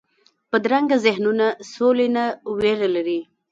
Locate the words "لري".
2.95-3.19